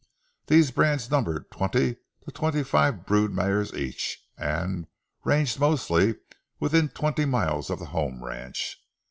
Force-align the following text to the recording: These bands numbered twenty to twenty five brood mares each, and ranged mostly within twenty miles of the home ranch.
These 0.47 0.71
bands 0.71 1.11
numbered 1.11 1.51
twenty 1.51 1.97
to 2.25 2.31
twenty 2.31 2.63
five 2.63 3.05
brood 3.05 3.31
mares 3.31 3.71
each, 3.75 4.17
and 4.35 4.87
ranged 5.23 5.59
mostly 5.59 6.15
within 6.59 6.89
twenty 6.89 7.25
miles 7.25 7.69
of 7.69 7.77
the 7.77 7.85
home 7.93 8.23
ranch. 8.25 8.79